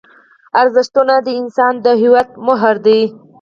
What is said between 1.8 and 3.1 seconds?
د هویت محور دي.